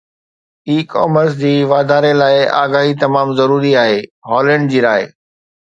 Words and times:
اي 0.67 0.75
commerce 0.93 1.31
جي 1.41 1.51
واڌاري 1.71 2.13
لاءِ 2.21 2.37
آگاهي 2.63 2.93
تمام 3.03 3.27
ضروري 3.39 3.71
آهي، 3.83 3.99
هالينڊ 4.31 4.63
جي 4.75 4.85
راڻي 4.89 5.05